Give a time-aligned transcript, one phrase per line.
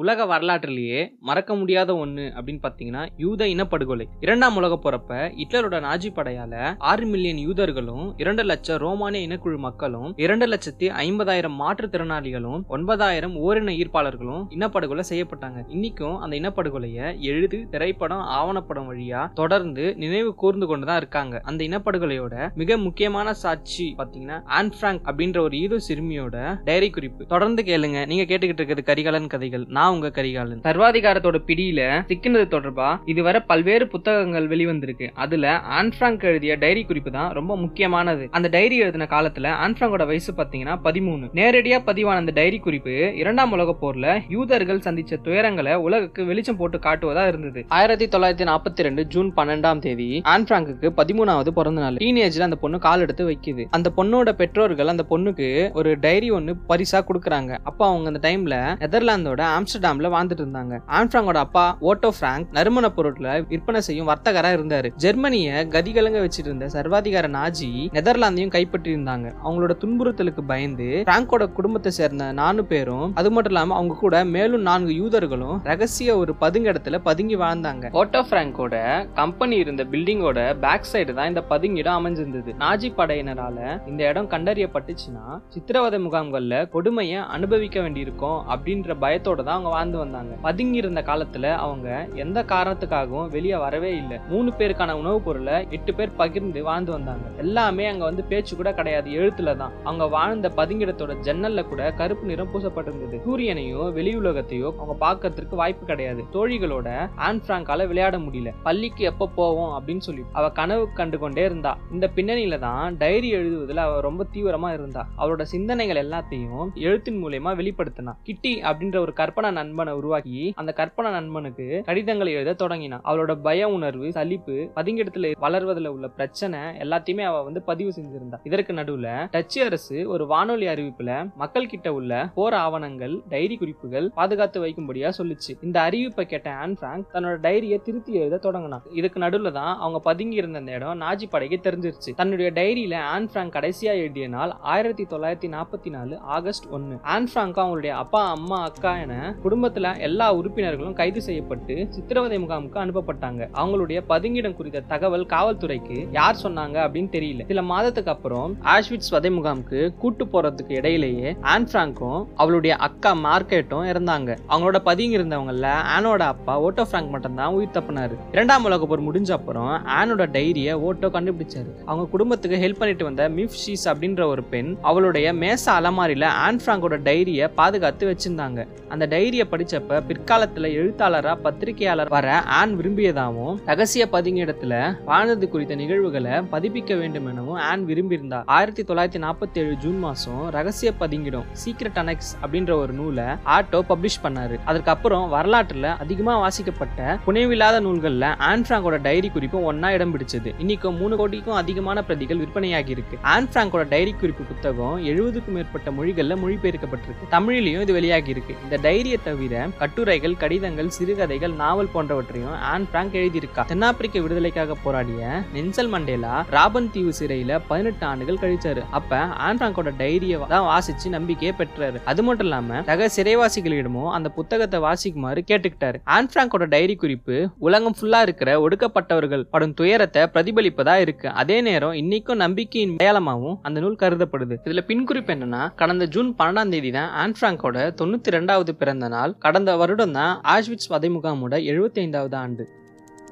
[0.00, 4.04] உலக வரலாற்றிலேயே மறக்க முடியாத ஒன்று அப்படின்னு பார்த்தீங்கன்னா யூத இனப்படுகொலை.
[4.20, 6.54] இரண்டாம் உலக போறப்ப ஹிட்லரோட நாஜி படையால
[6.90, 14.44] ஆறு மில்லியன் யூதர்களும் இரண்டு லட்சம் ரோமானிய இனக்குழு மக்களும் இரண்டு லட்சத்தி ஐம்பதாயிரம் மாற்றுத்திறனாளிகளும் ஒன்பதாயிரம் ஓரின ஈர்ப்பாளர்களும்
[14.56, 15.58] இனப்படுகொலை செய்யப்பட்டாங்க.
[15.74, 21.40] இன்னைக்கும் அந்த இனப்படுகொலையை எழுது திரைப்படம் ஆவணப்படம் வழியா தொடர்ந்து நினைவு கூர்ந்து கொண்டுதான் இருக்காங்க.
[21.50, 27.22] அந்த இனப்படுகொலையோட மிக முக்கியமான சாட்சி பாத்தீங்கன்னா ஆன் பிராங்க் அப்படின்ற ஒரு ஈரோ சிறுமியோட டைரி குறிப்பு.
[27.34, 27.98] தொடர்ந்து கேளுங்க.
[28.12, 29.66] நீங்க கேட்டுக்கிட்டு இருக்கிறது கரிகாலன் கதைகள்.
[29.78, 30.60] நான் உங்க கரிகாலன்.
[30.60, 35.08] சர்வாதிகாரத்தோட பிடியில சிக்கினது தொடர்பா இதுவரை பல்வேறு புத்தகங்கள் வெளிவந்திருக்கு.
[35.14, 38.28] அதுல ஆன் பிராங்க் எழுதிய டைரி குறிப்பு தான் ரொம்ப முக்கியமானது.
[38.30, 41.28] அந்த டைரி எழுதின காலத்துல ஆன் பிராங்கோட வயசு பாத்தீங்கன்னா பதிமூணு.
[41.34, 47.26] நேரடியா பதிவான அந்த டைரி குறிப்பு இரண்டாம் உலக போர்ல யூதர்கள் சந்திச்ச துயரங்களை உலகுக்கு வெளிச்சம் போட்டு காட்டுவதா
[47.26, 47.64] இருந்தது.
[47.68, 51.94] ஆயிரத்தி தொள்ளாயிரத்தி நாற்பத்தி ரெண்டு ஜூன் பன்னெண்டாம் தேதி ஆன் பிராங்குக்கு பதிமூணாவது பிறந்த நாள்.
[51.94, 53.64] டீனேஜ்ல அந்த பொண்ணு கால் எடுத்து வைக்குது.
[53.70, 57.58] அந்த பொண்ணோட பெற்றோர்கள் அந்த பொண்ணுக்கு ஒரு டைரி ஒன்னு பரிசா கொடுக்குறாங்க.
[57.64, 59.40] அப்போ அவங்க அந்த டைம்ல நெதர்லாந்தோட
[59.80, 60.74] ஆம்ஸ்டர்டாம்ல வாழ்ந்துட்டு இருந்தாங்க.
[60.96, 64.88] ஆன் அப்பா ஓட்டோ பிராங்க் நறுமண பொருட்களை விற்பனை செய்யும் வர்த்தகரா இருந்தாரு.
[65.04, 72.26] ஜெர்மனிய கதிகலங்க வச்சிட்டு இருந்த சர்வாதிகார நாஜி நெதர்லாந்தையும் கைப்பற்றி இருந்தாங்க அவங்களோட துன்புறுத்தலுக்கு பயந்து பிராங்கோட குடும்பத்தை சேர்ந்த
[72.40, 77.86] நாலு பேரும் அது மட்டும் இல்லாம அவங்க கூட மேலும் நான்கு யூதர்களும் ரகசிய ஒரு பதுங்கிடத்துல பதுங்கி வாழ்ந்தாங்க.
[78.02, 78.74] ஓட்டோ பிராங்கோட
[79.20, 82.52] கம்பெனி இருந்த பில்டிங்கோட பேக் சைடு தான் இந்த பதுங்கிடம் அமைஞ்சிருந்தது.
[82.64, 83.58] நாஜி படையினரால
[83.92, 90.34] இந்த இடம் கண்டறியப்பட்டுச்சுன்னா சித்திரவதை முகாம்கள்ல கொடுமையை அனுபவிக்க வேண்டியிருக்கும் அப்படின்ற பயத்தோட தான் அவங்க வாழ்ந்து வந்தாங்க.
[90.42, 94.18] பதுங்கி இருந்த காலத்துல அவங்க எந்த காரணத்துக்காகவும் வெளியே வரவே இல்லை.
[94.28, 97.28] மூணு பேருக்கான உணவுப் பொருளை எட்டு பேர் பகிர்ந்து வாழ்ந்து வந்தாங்க.
[97.36, 99.10] எல்லாமே அங்க வந்து பேச்சு கூட கிடையாது.
[99.10, 99.72] எழுத்துல தான்.
[99.84, 103.20] அவங்க வாழ்ந்த பதுங்கிடத்தோட ஜன்னல்ல கூட கருப்பு நிறம் பூசப்பட்டிருந்தது.
[103.26, 106.24] சூரியனையோ வெளி உலகத்தையோ அவங்க பார்க்கறதுக்கு வாய்ப்பு கிடையாது.
[106.32, 108.54] தோழிகளோட ஆன் பிராங்கால விளையாட முடியல.
[108.62, 110.22] பள்ளிக்கு எப்ப போவோம் அப்படின்னு சொல்லி.
[110.32, 111.78] அவ கனவு கண்டு கொண்டே இருந்தா.
[111.92, 115.08] இந்த பின்னணியில தான் டைரி எழுதுவதில் அவ ரொம்ப தீவிரமா இருந்தா.
[115.18, 118.14] அவளோட சிந்தனைகள் எல்லாத்தையும் எழுத்தின் மூலயமா வெளிப்படுத்தினா.
[118.22, 124.12] கிட்டி அப்படின்ற ஒரு கற்பனை நண்பனை உருவாக்கி அந்த கற்பனை நண்பனுக்கு கடிதங்களை எழுத தொடங்கினான் அவளோட பய உணர்வு
[124.12, 128.38] சலிப்பு பதுங்கிடத்துல வளர்வதில் உள்ள பிரச்சனை எல்லாத்தையுமே அவ வந்து பதிவு செஞ்சிருந்தா.
[128.42, 134.64] இதற்கு நடுவுல டச்சு அரசு ஒரு வானொலி அறிவிப்புல மக்கள் கிட்ட உள்ள போர் ஆவணங்கள் டைரி குறிப்புகள் பாதுகாத்து
[134.64, 135.52] வைக்கும்படியா சொல்லுச்சு.
[135.62, 140.36] இந்த அறிவிப்பை கேட்ட ஆன் பிராங்க் தன்னோட டைரியை திருத்தி எழுத தொடங்கினான் இதுக்கு நடுவுல தான் அவங்க பதுங்கி
[140.36, 142.14] இருந்த அந்த இடம் நாஜி படைக்கு தெரிஞ்சிருச்சு.
[142.16, 146.98] தன்னுடைய டைரியில ஆன் பிராங்க் கடைசியா எழுதிய நாள் ஆயிரத்தி தொள்ளாயிரத்தி நாற்பத்தி நாலு ஆகஸ்ட் ஒன்னு.
[147.02, 153.42] ஆன் பிராங்க் அவங்களுடைய அப்பா அம்மா அக்கா என குடும்பத்தில் எல்லா உறுப்பினர்களும் கைது செய்யப்பட்டு சித்திரவதை முகாமுக்கு அனுப்பப்பட்டாங்க.
[153.60, 157.46] அவங்களுடைய பதுங்கிடம் குறித்த தகவல் காவல்துறைக்கு யார் சொன்னாங்க அப்படின்னு தெரியல.
[157.46, 164.36] சில மாதத்துக்கு அப்புறம் ஆஷ்விட்ஸ் வதை முகாமுக்கு கூட்டு போறதுக்கு இடையிலேயே ஆன் பிராங்கும் அவளுடைய அக்கா மார்க்கெட்டும் இறந்தாங்க.
[164.48, 168.16] அவங்களோட பதுங்கி இருந்தவங்கல ஆனோட அப்பா ஓட்டோ பிராங்க் மட்டும் தான் உயிர் தப்பினாரு.
[168.32, 171.70] இரண்டாம் உலக போர் முடிஞ்ச அப்புறம் ஆனோட டைரியை ஓட்டோ கண்டுபிடிச்சாரு.
[171.86, 176.96] அவங்க குடும்பத்துக்கு ஹெல்ப் பண்ணிட்டு வந்த மிஃப் ஷீஸ் அப்படின்ற ஒரு பெண் அவளுடைய மேச அலமாரியில ஆன் பிராங்கோட
[177.08, 178.60] டைரியை பாதுகாத்து வச்சிருந்தாங்க.
[178.88, 186.30] அந்த டைரி டைரியை படிச்சப்ப பிற்காலத்துல எழுத்தாளரா பத்திரிகையாளர் வர ஆன் விரும்பியதாகவும் ரகசிய பதுங்கிடத்துல வாழ்ந்தது குறித்த நிகழ்வுகளை
[186.30, 188.42] பதிப்பிக்க வேண்டும் எனவும் ஆன் விரும்பியிருந்தார்.
[188.46, 194.20] ஆயிரத்தி தொள்ளாயிரத்தி நாற்பத்தி ஏழு ஜூன் மாசம் ரகசிய பதுங்கிடும் சீக்ரெட் அனெக்ஸ் அப்படின்ற ஒரு நூலை ஆட்டோ பப்ளிஷ்
[194.22, 194.58] பண்ணாரு.
[194.64, 200.54] அதுக்கப்புறம் வரலாற்றுல அதிகமா வாசிக்கப்பட்ட புனைவில்லாத நூல்கள்ல ஆன் பிராங்கோட டைரி குறிப்பும் ஒன்னா இடம் பிடிச்சது.
[200.58, 203.18] இன்னைக்கு மூணு கோடிக்கும் அதிகமான பிரதிகள் விற்பனையாகி இருக்கு.
[203.22, 207.28] ஆன் பிராங்கோட டைரி குறிப்பு புத்தகம் எழுபதுக்கும் மேற்பட்ட மொழிகள்ல மொழிபெயர்க்கப்பட்டிருக்கு.
[207.30, 208.54] தமிழிலையும் இது வெளியாகி இருக்கு.
[208.62, 213.64] இந்த டைரியை தவிர கட்டுரைகள் கடிதங்கள் சிறுகதைகள் நாவல் போன்றவற்றையும் ஆன் பிராங்க் எழுதியிருக்கா.
[213.70, 218.84] தென்னாப்பிரிக்க விடுதலைக்காக போராடிய நென்சல் மண்டேலா ராபன் தீவு சிறையில பதினெட்டு ஆண்டுகள் கழிச்சாரு.
[218.98, 221.98] அப்ப ஆன் பிராங்கோட டைரியை தான் வாசிச்சு நம்பிக்கையை பெற்றாரு.
[222.12, 226.00] அது மட்டும் இல்லாம சக சிறைவாசிகளிடமும் அந்த புத்தகத்தை வாசிக்குமாறு கேட்டுக்கிட்டாரு.
[226.16, 227.36] ஆன் பிராங்கோட டைரி குறிப்பு
[227.68, 231.28] உலகம் ஃபுல்லா இருக்கிற ஒடுக்கப்பட்டவர்கள் படும் துயரத்தை பிரதிபலிப்பதா இருக்கு.
[231.42, 234.56] அதே நேரம் இன்னைக்கும் நம்பிக்கையின் அடையாளமாகவும் அந்த நூல் கருதப்படுது.
[234.66, 239.76] இதுல பின்குறிப்பு என்னன்னா கடந்த ஜூன் பன்னெண்டாம் தேதி தான் ஆன் பிராங்கோட தொண்ணூத்தி ரெண்டாவது பிறந்த நாள் கடந்த
[239.76, 242.68] வருடம் தான் ஆஷ்விட்ஸ் வதைமுகாமோட எழுபத்தி ஐந்தாவது ஆண்டு.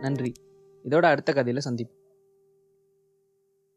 [0.00, 0.32] நன்றி.
[0.84, 1.97] இதோட அடுத்த கதையில சந்திப்போம்.